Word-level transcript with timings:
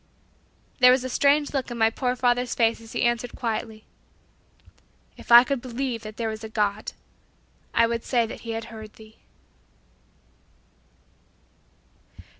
There 0.79 0.89
was 0.91 1.03
a 1.03 1.09
strange 1.09 1.53
look 1.53 1.69
in 1.69 1.77
my 1.77 1.91
poor 1.91 2.15
father's 2.15 2.55
face 2.55 2.81
as 2.81 2.93
he 2.93 3.03
answered 3.03 3.35
quietly, 3.35 3.85
"If 5.15 5.31
I 5.31 5.43
could 5.43 5.61
believe 5.61 6.01
that 6.01 6.17
there 6.17 6.27
was 6.27 6.43
a 6.43 6.49
God, 6.49 6.93
I 7.71 7.85
would 7.85 8.03
say 8.03 8.25
that 8.25 8.39
He 8.39 8.53
had 8.53 8.63
heard 8.73 8.93
thee." 8.93 9.19